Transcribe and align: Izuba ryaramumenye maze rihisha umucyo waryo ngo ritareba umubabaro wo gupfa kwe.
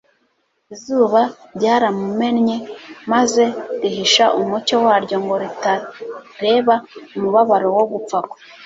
Izuba 0.73 1.21
ryaramumenye 1.55 2.57
maze 3.11 3.43
rihisha 3.81 4.25
umucyo 4.39 4.75
waryo 4.85 5.17
ngo 5.23 5.35
ritareba 5.43 6.75
umubabaro 7.15 7.67
wo 7.77 7.85
gupfa 7.93 8.17
kwe. 8.27 8.37